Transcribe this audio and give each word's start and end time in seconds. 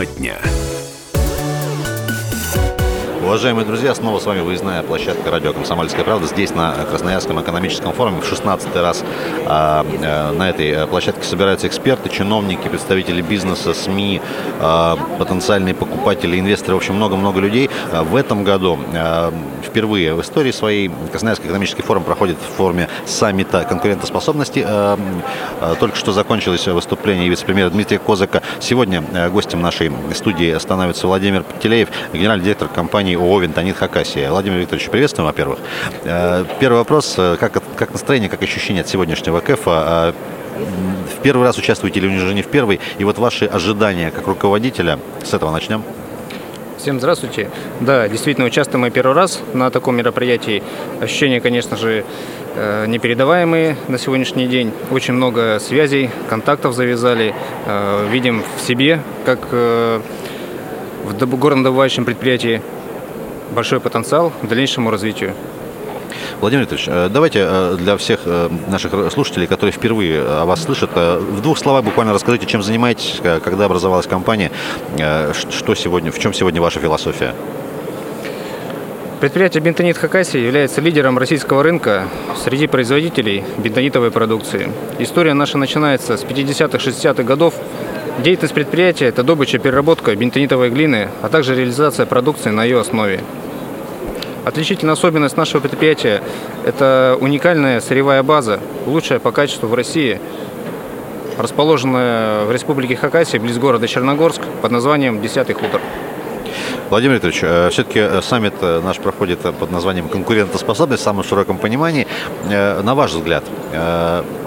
Тема 0.00 0.06
дня. 0.06 0.59
Уважаемые 3.30 3.64
друзья, 3.64 3.94
снова 3.94 4.18
с 4.18 4.26
вами 4.26 4.40
выездная 4.40 4.82
площадка 4.82 5.30
радио 5.30 5.52
«Комсомольская 5.52 6.02
правда». 6.02 6.26
Здесь, 6.26 6.50
на 6.50 6.72
Красноярском 6.72 7.40
экономическом 7.40 7.92
форуме, 7.92 8.20
в 8.20 8.26
16 8.26 8.74
раз 8.74 9.04
а, 9.46 9.86
а, 10.02 10.32
на 10.32 10.50
этой 10.50 10.70
э, 10.70 10.86
площадке 10.88 11.22
собираются 11.22 11.68
эксперты, 11.68 12.08
чиновники, 12.08 12.66
представители 12.66 13.22
бизнеса, 13.22 13.72
СМИ, 13.72 14.20
а, 14.58 14.96
потенциальные 15.20 15.76
покупатели, 15.76 16.40
инвесторы, 16.40 16.74
в 16.74 16.78
общем, 16.78 16.96
много-много 16.96 17.38
людей. 17.38 17.70
А, 17.92 18.02
в 18.02 18.16
этом 18.16 18.42
году 18.42 18.80
а, 18.96 19.32
впервые 19.62 20.14
в 20.14 20.20
истории 20.20 20.50
своей 20.50 20.90
Красноярский 21.12 21.46
экономический 21.46 21.82
форум 21.82 22.02
проходит 22.02 22.36
в 22.36 22.56
форме 22.56 22.88
саммита 23.06 23.64
конкурентоспособности. 23.64 24.64
А, 24.66 24.98
а, 25.60 25.74
только 25.76 25.96
что 25.96 26.10
закончилось 26.10 26.66
выступление 26.66 27.28
вице-премьера 27.28 27.70
Дмитрия 27.70 28.00
Козака. 28.00 28.42
Сегодня 28.58 29.04
э, 29.12 29.30
гостем 29.30 29.62
нашей 29.62 29.92
студии 30.14 30.58
становится 30.58 31.06
Владимир 31.06 31.44
Пателеев, 31.44 31.88
генеральный 32.12 32.44
директор 32.44 32.66
компании 32.68 33.19
ООО 33.20 33.40
«Винтонит 33.40 33.76
Хакасия». 33.76 34.30
Владимир 34.30 34.58
Викторович, 34.58 34.88
приветствуем, 34.88 35.26
во-первых. 35.26 35.58
Э, 36.04 36.44
первый 36.58 36.78
вопрос. 36.78 37.14
Э, 37.18 37.36
как, 37.38 37.62
как 37.76 37.92
настроение, 37.92 38.30
как 38.30 38.42
ощущение 38.42 38.80
от 38.80 38.88
сегодняшнего 38.88 39.40
КЭФа? 39.40 40.14
Э, 40.58 40.62
в 41.18 41.22
первый 41.22 41.44
раз 41.44 41.58
участвуете 41.58 42.00
или 42.00 42.06
уже 42.08 42.34
не 42.34 42.42
в 42.42 42.48
первый? 42.48 42.80
И 42.98 43.04
вот 43.04 43.18
ваши 43.18 43.44
ожидания 43.44 44.10
как 44.10 44.26
руководителя, 44.26 44.98
с 45.22 45.34
этого 45.34 45.50
начнем. 45.50 45.82
Всем 46.78 46.98
здравствуйте. 46.98 47.50
Да, 47.80 48.08
действительно, 48.08 48.46
участвуем 48.46 48.82
мы 48.82 48.90
первый 48.90 49.14
раз 49.14 49.40
на 49.52 49.70
таком 49.70 49.96
мероприятии. 49.96 50.62
Ощущения, 51.00 51.40
конечно 51.42 51.76
же, 51.76 52.06
непередаваемые 52.86 53.76
на 53.88 53.98
сегодняшний 53.98 54.46
день. 54.46 54.72
Очень 54.90 55.12
много 55.12 55.58
связей, 55.60 56.10
контактов 56.30 56.74
завязали. 56.74 57.34
Видим 58.10 58.42
в 58.56 58.66
себе, 58.66 59.02
как 59.26 59.52
в 59.52 61.36
горнодобывающем 61.36 62.06
предприятии 62.06 62.62
большой 63.50 63.80
потенциал 63.80 64.32
к 64.42 64.48
дальнейшему 64.48 64.90
развитию. 64.90 65.34
Владимир 66.40 66.62
Викторович, 66.62 66.88
э, 66.88 67.08
давайте 67.10 67.46
э, 67.46 67.76
для 67.78 67.96
всех 67.96 68.20
э, 68.24 68.48
наших 68.68 69.12
слушателей, 69.12 69.46
которые 69.46 69.72
впервые 69.72 70.22
о 70.22 70.44
вас 70.46 70.62
слышат, 70.62 70.90
в 70.94 71.42
двух 71.42 71.58
словах 71.58 71.84
буквально 71.84 72.14
расскажите, 72.14 72.46
чем 72.46 72.62
занимаетесь, 72.62 73.20
когда 73.22 73.66
образовалась 73.66 74.06
компания, 74.06 74.50
что 75.50 75.74
сегодня, 75.74 76.10
в 76.10 76.18
чем 76.18 76.32
сегодня 76.32 76.60
ваша 76.60 76.80
философия? 76.80 77.34
Предприятие 79.20 79.62
«Бентонит 79.62 79.98
Хакасия» 79.98 80.40
является 80.40 80.80
лидером 80.80 81.18
российского 81.18 81.62
рынка 81.62 82.08
среди 82.42 82.66
производителей 82.66 83.44
бентонитовой 83.58 84.10
продукции. 84.10 84.72
История 84.98 85.34
наша 85.34 85.58
начинается 85.58 86.16
с 86.16 86.24
50-х, 86.24 86.78
60-х 86.78 87.22
годов. 87.24 87.52
Деятельность 88.22 88.52
предприятия– 88.52 89.06
это 89.06 89.22
добыча, 89.22 89.58
переработка 89.58 90.14
бентонитовой 90.14 90.68
глины, 90.68 91.08
а 91.22 91.30
также 91.30 91.56
реализация 91.56 92.04
продукции 92.04 92.50
на 92.50 92.64
ее 92.64 92.78
основе. 92.78 93.20
Отличительная 94.44 94.92
особенность 94.92 95.38
нашего 95.38 95.62
предприятия– 95.62 96.22
это 96.66 97.16
уникальная 97.18 97.80
сырьевая 97.80 98.22
база, 98.22 98.60
лучшая 98.84 99.20
по 99.20 99.32
качеству 99.32 99.68
в 99.68 99.74
России, 99.74 100.20
расположенная 101.38 102.44
в 102.44 102.52
республике 102.52 102.94
Хакасия, 102.94 103.40
близ 103.40 103.56
города 103.56 103.88
Черногорск, 103.88 104.42
под 104.60 104.70
названием 104.70 105.22
«Десятый 105.22 105.54
хутор». 105.54 105.80
Владимир 106.90 107.14
Викторович, 107.14 107.40
э, 107.42 107.70
все-таки 107.70 108.00
э, 108.00 108.20
саммит 108.20 108.54
э, 108.60 108.80
наш 108.80 108.98
проходит 108.98 109.38
под 109.38 109.70
названием 109.70 110.08
«Конкурентоспособность» 110.08 111.00
в 111.00 111.04
самом 111.04 111.22
широком 111.22 111.56
понимании. 111.56 112.06
На 112.48 112.94
ваш 112.94 113.12
взгляд, 113.12 113.44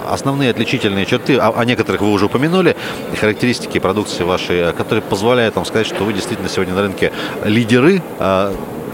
основные 0.06 0.50
отличительные 0.50 1.06
черты, 1.06 1.38
о, 1.38 1.64
некоторых 1.64 2.02
вы 2.02 2.12
уже 2.12 2.26
упомянули, 2.26 2.76
характеристики 3.20 3.80
продукции 3.80 4.24
вашей, 4.24 4.74
которые 4.74 5.02
позволяют 5.02 5.56
вам 5.56 5.66
сказать, 5.66 5.88
что 5.88 6.04
вы 6.04 6.12
действительно 6.12 6.50
сегодня 6.50 6.74
на 6.74 6.82
рынке 6.82 7.14
лидеры, 7.46 8.02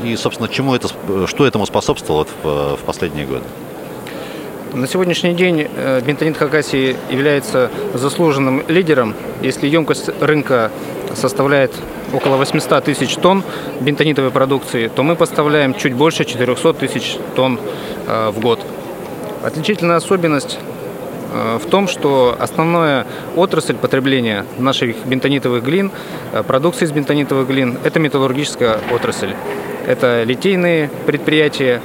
и, 0.04 0.16
собственно, 0.16 0.48
чему 0.48 0.76
это, 0.76 0.90
что 1.28 1.46
этому 1.46 1.66
способствовало 1.66 2.28
в 2.44 2.80
последние 2.86 3.26
годы? 3.26 3.44
На 4.74 4.86
сегодняшний 4.86 5.34
день 5.34 5.68
э, 5.68 6.02
Бентонит 6.02 6.38
Хакасии 6.38 6.96
является 7.10 7.72
заслуженным 7.96 8.64
лидером. 8.68 9.16
Если 9.42 9.68
емкость 9.68 10.10
рынка 10.22 10.72
составляет 11.16 11.74
около 12.14 12.38
800 12.38 12.84
тысяч 12.84 13.16
тонн 13.16 13.44
бентонитовой 13.82 14.30
продукции, 14.30 14.88
то 14.88 15.02
мы 15.02 15.16
поставляем 15.16 15.74
чуть 15.74 15.94
больше 15.94 16.24
400 16.24 16.74
тысяч 16.74 17.18
тонн 17.36 17.60
э, 18.06 18.30
в 18.30 18.40
год. 18.40 18.60
Отличительная 19.44 19.96
особенность 19.96 20.60
э, 21.34 21.58
в 21.58 21.68
том, 21.68 21.88
что 21.88 22.38
основная 22.40 23.08
отрасль 23.36 23.76
потребления 23.76 24.46
наших 24.60 25.04
бентонитовых 25.08 25.64
глин, 25.64 25.92
продукции 26.48 26.86
из 26.86 26.92
бентонитовых 26.92 27.48
глин, 27.48 27.80
это 27.84 28.00
металлургическая 28.00 28.78
отрасль 28.94 29.34
это 29.90 30.24
литейные 30.24 30.90
предприятия. 31.08 31.82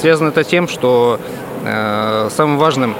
Связано 0.00 0.28
это 0.28 0.44
тем, 0.44 0.66
что 0.66 1.20
э, 1.62 2.28
самым 2.30 2.56
важным 2.56 2.96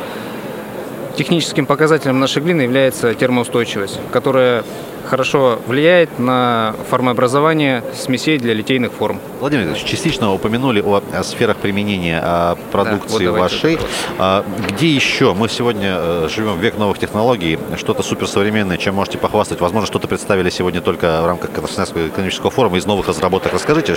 техническим 1.16 1.64
показателем 1.64 2.20
нашей 2.20 2.42
глины 2.42 2.60
является 2.60 3.14
термоустойчивость, 3.14 3.98
которая 4.12 4.64
хорошо 5.08 5.58
влияет 5.66 6.18
на 6.18 6.74
формообразование 6.90 7.82
смесей 7.94 8.38
для 8.38 8.52
литейных 8.52 8.92
форм. 8.92 9.18
Владимир 9.40 9.68
Ильич, 9.68 9.82
частично 9.82 10.34
упомянули 10.34 10.82
о, 10.82 11.02
о 11.12 11.24
сферах 11.24 11.56
применения 11.56 12.20
о 12.22 12.56
продукции 12.70 13.24
да, 13.24 13.30
вот 13.30 13.40
вашей. 13.40 13.78
А, 14.18 14.44
где 14.68 14.88
еще? 14.88 15.32
Мы 15.32 15.48
сегодня 15.48 15.96
э, 15.98 16.28
живем 16.30 16.58
в 16.58 16.60
век 16.60 16.76
новых 16.76 16.98
технологий, 16.98 17.58
что-то 17.78 18.02
суперсовременное, 18.02 18.76
чем 18.76 18.94
можете 18.94 19.16
похвастать. 19.16 19.60
Возможно, 19.60 19.86
что-то 19.86 20.06
представили 20.06 20.50
сегодня 20.50 20.82
только 20.82 21.22
в 21.22 21.26
рамках 21.26 21.50
Красноярского 21.50 22.08
экономического 22.08 22.50
форума 22.50 22.76
из 22.76 22.84
новых 22.84 23.08
разработок. 23.08 23.54
Расскажите, 23.54 23.96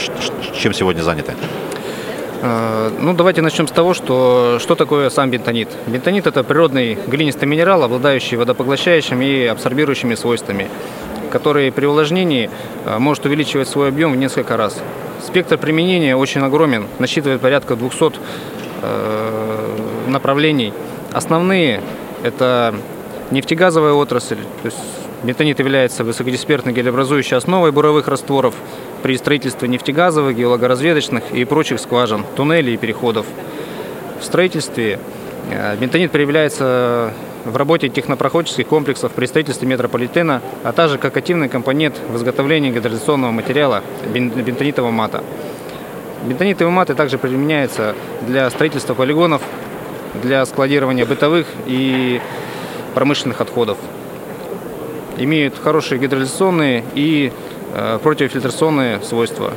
чем 0.55 0.73
сегодня 0.73 1.01
заняты? 1.01 1.33
Э, 2.45 2.91
ну, 2.99 3.13
давайте 3.13 3.41
начнем 3.41 3.69
с 3.69 3.71
того, 3.71 3.93
что, 3.93 4.57
что 4.59 4.75
такое 4.75 5.09
сам 5.09 5.31
бентонит. 5.31 5.69
Бентонит– 5.87 6.27
это 6.27 6.43
природный 6.43 6.97
глинистый 7.07 7.47
минерал, 7.47 7.83
обладающий 7.83 8.35
водопоглощающими 8.35 9.23
и 9.23 9.45
абсорбирующими 9.45 10.15
свойствами, 10.15 10.67
который 11.31 11.71
при 11.71 11.85
увлажнении 11.85 12.49
э, 12.85 12.97
может 12.97 13.25
увеличивать 13.25 13.69
свой 13.69 13.87
объем 13.87 14.11
в 14.11 14.17
несколько 14.17 14.57
раз. 14.57 14.77
Спектр 15.25 15.57
применения 15.57 16.17
очень 16.17 16.41
огромен, 16.41 16.87
насчитывает 16.99 17.39
порядка 17.39 17.77
200 17.77 18.11
э, 18.81 19.77
направлений. 20.09 20.73
Основные– 21.13 21.81
это 22.23 22.75
нефтегазовая 23.31 23.93
отрасль, 23.93 24.39
то 24.63 24.65
есть 24.65 24.77
бентонит 25.23 25.59
является 25.59 26.03
высокодиспертной 26.03 26.73
гелеобразующей 26.73 27.37
основой 27.37 27.71
буровых 27.71 28.09
растворов, 28.09 28.53
при 29.03 29.17
строительстве 29.17 29.67
нефтегазовых, 29.67 30.35
геологоразведочных 30.35 31.31
и 31.33 31.43
прочих 31.43 31.79
скважин, 31.81 32.23
туннелей 32.35 32.75
и 32.75 32.77
переходов. 32.77 33.25
В 34.19 34.23
строительстве 34.23 34.97
э, 35.51 35.75
бентонит 35.75 36.11
проявляется 36.11 37.13
в 37.43 37.57
работе 37.57 37.89
технопроходческих 37.89 38.65
комплексов 38.65 39.11
при 39.11 39.25
строительстве 39.25 39.67
метрополитена, 39.67 40.41
а 40.63 40.71
также 40.71 40.97
как 40.97 41.17
активный 41.17 41.49
компонент 41.49 41.99
в 42.09 42.15
изготовлении 42.15 42.71
гидроизоляционного 42.71 43.31
материала 43.31 43.83
бентонитового 44.13 44.91
мата. 44.91 45.21
Бентонитовые 46.23 46.73
маты 46.73 46.95
также 46.95 47.17
применяются 47.17 47.95
для 48.25 48.49
строительства 48.49 48.93
полигонов, 48.93 49.41
для 50.21 50.45
складирования 50.45 51.05
бытовых 51.05 51.47
и 51.65 52.21
промышленных 52.95 53.41
отходов. 53.41 53.77
Имеют 55.17 55.59
хорошие 55.61 55.99
гидроизоляционные 55.99 56.85
и 56.95 57.33
противофильтрационные 58.03 59.01
свойства. 59.01 59.53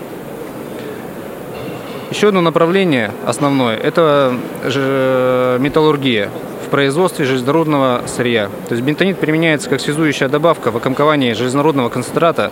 Еще 2.10 2.28
одно 2.28 2.40
направление 2.40 3.12
основное– 3.26 3.76
это 3.82 4.34
металлургия 4.64 6.30
в 6.64 6.70
производстве 6.70 7.24
железнорудного 7.24 8.02
сырья. 8.06 8.48
То 8.68 8.74
есть 8.74 8.84
бентонит 8.84 9.18
применяется 9.18 9.68
как 9.68 9.80
связующая 9.80 10.28
добавка 10.28 10.70
в 10.70 10.76
окомковании 10.76 11.32
железнорудного 11.32 11.88
концентрата 11.88 12.50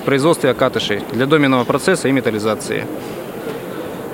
в 0.00 0.04
производстве 0.04 0.50
окатышей 0.50 1.02
для 1.12 1.26
доменного 1.26 1.64
процесса 1.64 2.08
и 2.08 2.12
металлизации. 2.12 2.86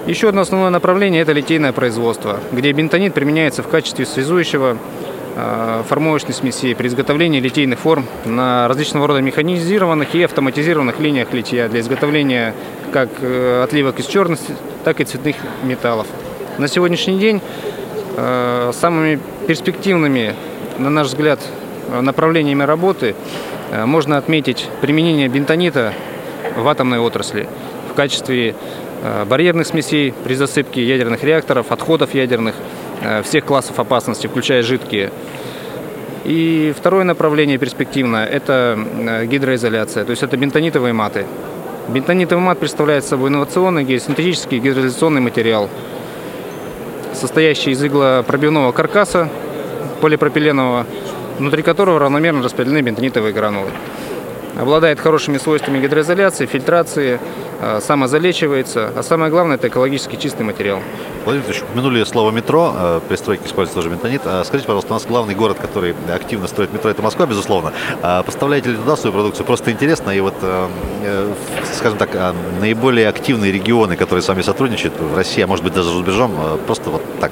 Еще 0.07 0.29
одно 0.29 0.43
основное 0.43 0.71
направление– 0.71 1.23
это 1.23 1.33
литейное 1.33 1.73
производство, 1.73 2.41
где 2.53 2.71
бентонит 2.73 3.15
применяется 3.15 3.63
в 3.63 3.69
качестве 3.69 4.05
связующего 4.05 4.77
Э, 4.77 5.06
формовочной 5.37 6.33
смеси 6.33 6.73
при 6.73 6.89
изготовлении 6.89 7.41
литейных 7.41 7.79
форм 7.79 8.07
на 8.25 8.67
различного 8.69 9.07
рода 9.07 9.21
механизированных 9.21 10.15
и 10.15 10.23
автоматизированных 10.23 10.99
линиях 10.99 11.33
литья 11.35 11.69
для 11.69 11.81
изготовления 11.81 12.55
как 12.91 13.11
э, 13.21 13.63
отливок 13.63 14.01
из 14.01 14.07
черных, 14.07 14.39
так 14.83 15.01
и 15.01 15.05
цветных 15.05 15.37
металлов. 15.63 16.07
На 16.57 16.69
сегодняшний 16.69 17.19
день 17.19 17.43
э, 18.17 18.71
самыми 18.73 19.21
перспективными, 19.47 20.35
на 20.79 20.89
наш 20.89 21.09
взгляд, 21.09 21.41
направлениями 22.01 22.63
работы 22.63 23.15
можно 23.85 24.17
отметить 24.17 24.69
применение 24.81 25.29
бентонита 25.29 25.93
в 26.57 26.67
атомной 26.67 26.99
отрасли 26.99 27.47
в 27.91 27.95
качестве 27.95 28.57
барьерных 29.27 29.69
смесей 29.69 30.13
при 30.25 30.35
засыпке 30.35 30.83
ядерных 30.83 31.23
реакторов, 31.23 31.71
отходов 31.71 32.15
ядерных– 32.15 32.55
Э, 32.65 32.86
всех 33.25 33.45
классов 33.45 33.79
опасности, 33.79 34.27
включая 34.27 34.63
жидкие. 34.63 35.11
И 36.27 36.75
второе 36.77 37.05
направление 37.05 37.57
перспективное– 37.57 38.27
это 38.27 38.77
э, 38.77 39.27
гидроизоляция, 39.27 40.05
то 40.05 40.11
есть 40.11 40.25
это 40.25 40.37
бентонитовые 40.37 40.93
маты. 40.93 41.25
Бентонитовый 41.87 42.43
мат 42.43 42.59
представляет 42.59 43.05
собой 43.05 43.31
инновационный 43.31 43.85
геосинтетический 43.85 44.59
гидроизоляционный 44.59 45.21
материал, 45.21 45.71
состоящий 47.15 47.71
из 47.71 47.85
иглопробивного 47.85 48.73
каркаса 48.73 49.29
полипропиленового, 50.01 50.85
внутри 51.39 51.63
которого 51.63 52.01
равномерно 52.01 52.43
распределены 52.43 52.81
бентонитовые 52.81 53.33
гранулы. 53.33 53.71
Обладает 54.59 55.01
хорошими 55.01 55.37
свойствами 55.37 55.79
гидроизоляции, 55.81 56.47
фильтрации, 56.47 57.21
э, 57.61 57.81
самозалечивается, 57.81 58.91
а 58.97 59.03
самое 59.03 59.31
главное– 59.31 59.57
это 59.57 59.69
экологически 59.69 60.17
чистый 60.17 60.45
материал. 60.45 60.81
Владимир 61.27 61.47
Ильич, 61.47 61.63
упомянули 61.63 62.05
слово 62.05 62.31
метро, 62.31 62.73
э, 62.75 63.01
при 63.07 63.17
стройке 63.17 63.45
используется 63.47 63.75
тоже 63.75 63.91
бентонит. 63.91 64.23
А 64.25 64.45
скажите, 64.45 64.67
пожалуйста, 64.67 64.93
у 64.93 64.97
нас 64.97 65.05
главный 65.05 65.35
город, 65.35 65.59
который 65.61 65.95
активно 66.11 66.47
строит 66.47 66.73
метро, 66.73 66.91
это 66.91 67.03
Москва, 67.03 67.27
безусловно. 67.27 67.73
А 68.03 68.23
поставляете 68.23 68.71
ли 68.71 68.77
туда 68.77 68.97
свою 68.97 69.13
продукцию? 69.13 69.45
Просто 69.45 69.71
интересно, 69.73 70.11
и 70.11 70.21
вот, 70.21 70.35
э, 70.41 71.33
скажем 71.75 71.99
так, 71.99 72.11
наиболее 72.59 73.09
активные 73.09 73.53
регионы, 73.53 73.97
которые 73.97 74.23
с 74.23 74.29
вами 74.29 74.41
сотрудничают 74.41 74.95
в 74.99 75.15
России, 75.15 75.43
а 75.43 75.47
может 75.47 75.65
быть 75.65 75.75
даже 75.75 75.91
за 75.91 75.99
рубежом, 75.99 76.33
просто 76.67 76.89
вот 76.89 77.03
так, 77.21 77.31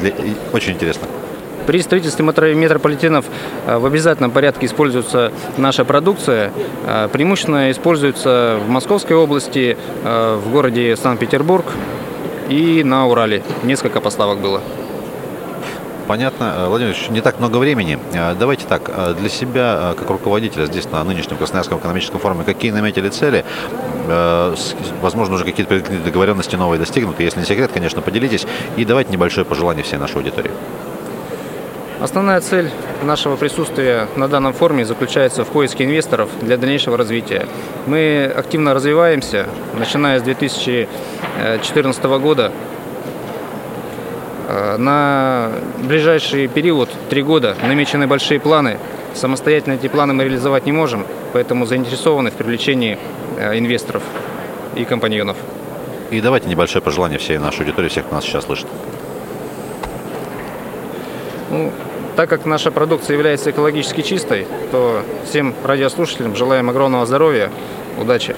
для, 0.00 0.12
очень 0.52 0.72
интересно. 0.72 1.06
При 1.66 1.80
строительстве 1.80 2.24
метрополитенов 2.24 3.24
э, 3.66 3.78
в 3.78 3.86
обязательном 3.86 4.30
порядке 4.30 4.66
используется 4.66 5.32
наша 5.56 5.84
продукция. 5.84 6.52
Э, 6.84 7.08
преимущественно 7.10 7.70
используется 7.70 8.58
в 8.64 8.68
Московской 8.68 9.16
области, 9.16 9.76
э, 10.04 10.40
в 10.42 10.50
городе 10.50 10.94
Санкт-Петербург 10.96 11.64
и 12.50 12.82
на 12.84 13.06
Урале. 13.06 13.42
Несколько 13.62 14.00
поставок 14.00 14.40
было. 14.40 14.60
Понятно. 16.06 16.66
Владимир 16.68 16.94
не 17.08 17.22
так 17.22 17.38
много 17.38 17.56
времени. 17.56 17.98
Давайте 18.38 18.66
так, 18.66 18.90
для 19.18 19.30
себя, 19.30 19.94
как 19.98 20.10
руководителя 20.10 20.66
здесь 20.66 20.84
на 20.90 21.02
нынешнем 21.02 21.38
Красноярском 21.38 21.78
экономическом 21.78 22.20
форуме, 22.20 22.44
какие 22.44 22.72
наметили 22.72 23.08
цели? 23.08 23.42
Возможно, 25.00 25.36
уже 25.36 25.46
какие-то 25.46 25.80
договоренности 26.04 26.56
новые 26.56 26.78
достигнуты. 26.78 27.22
Если 27.22 27.40
не 27.40 27.46
секрет, 27.46 27.70
конечно, 27.72 28.02
поделитесь. 28.02 28.46
И 28.76 28.84
давайте 28.84 29.12
небольшое 29.12 29.46
пожелание 29.46 29.82
всей 29.82 29.96
нашей 29.96 30.16
аудитории. 30.16 30.50
Основная 32.00 32.40
цель 32.40 32.70
нашего 33.04 33.36
присутствия 33.36 34.08
на 34.16 34.26
данном 34.26 34.52
форуме 34.52 34.84
заключается 34.84 35.44
в 35.44 35.48
поиске 35.48 35.84
инвесторов 35.84 36.28
для 36.40 36.56
дальнейшего 36.56 36.96
развития. 36.96 37.46
Мы 37.86 38.32
активно 38.36 38.74
развиваемся, 38.74 39.46
начиная 39.78 40.18
с 40.18 40.22
2014 40.22 42.04
года. 42.04 42.52
Э, 44.48 44.76
на 44.76 45.52
ближайший 45.78 46.48
период, 46.48 46.90
три 47.10 47.22
года, 47.22 47.56
намечены 47.62 48.08
большие 48.08 48.40
планы. 48.40 48.78
Самостоятельно 49.14 49.74
эти 49.74 49.86
планы 49.86 50.14
мы 50.14 50.24
реализовать 50.24 50.66
не 50.66 50.72
можем, 50.72 51.06
поэтому 51.32 51.64
заинтересованы 51.64 52.32
в 52.32 52.34
привлечении 52.34 52.98
э, 53.38 53.56
инвесторов 53.56 54.02
и 54.74 54.84
компаньонов. 54.84 55.36
И 56.10 56.20
давайте 56.20 56.48
небольшое 56.48 56.82
пожелание 56.82 57.20
всей 57.20 57.38
нашей 57.38 57.60
аудитории, 57.60 57.88
всех, 57.88 58.06
кто 58.06 58.16
нас 58.16 58.24
сейчас 58.24 58.44
слышит. 58.44 58.66
Ну, 61.54 61.70
так 62.16 62.28
как 62.28 62.46
наша 62.46 62.72
продукция 62.72 63.14
является 63.14 63.52
экологически 63.52 64.00
чистой, 64.00 64.44
то 64.72 65.02
всем 65.24 65.54
радиослушателям 65.62 66.34
желаем 66.34 66.68
огромного 66.68 67.06
здоровья, 67.06 67.52
удачи. 67.96 68.34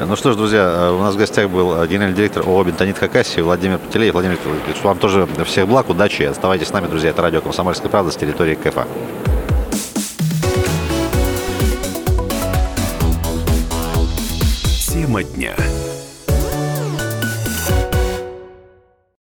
Ну 0.00 0.16
что 0.16 0.32
ж, 0.32 0.36
друзья, 0.36 0.92
у 0.98 1.02
нас 1.02 1.14
в 1.14 1.18
гостях 1.18 1.50
был 1.50 1.84
генеральный 1.84 2.16
директор 2.16 2.42
ООО 2.48 2.64
«Бентонит 2.64 2.96
Хакасии» 2.96 3.42
Владимир 3.42 3.76
Путилеев. 3.76 4.14
Владимир 4.14 4.38
Путилеевич, 4.38 4.82
вам 4.82 4.96
тоже 4.96 5.28
всех 5.44 5.68
благ, 5.68 5.90
удачи. 5.90 6.22
Оставайтесь 6.22 6.68
с 6.68 6.72
нами, 6.72 6.86
друзья. 6.86 7.10
Это 7.10 7.20
радио 7.20 7.42
«Комсомольская 7.42 7.90
правда» 7.90 8.10
с 8.10 8.16
территории 8.16 8.54
КФА. 8.54 8.86
Тема 14.90 15.22
дня. 15.22 15.54